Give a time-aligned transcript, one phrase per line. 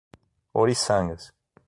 [0.57, 1.23] Ouriçangas